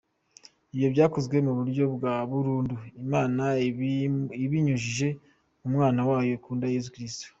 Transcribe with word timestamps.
Ibi 0.75 0.87
byakozwe 0.93 1.35
mu 1.45 1.51
buryo 1.59 1.83
bwa 1.95 2.15
burundu 2.31 2.75
Imana 3.03 3.43
ibinyujije 4.45 5.07
mu 5.61 5.67
mwana 5.73 6.01
wayo 6.09 6.31
ikunda 6.39 6.65
Yesu 6.75 6.89
Kristo. 6.95 7.25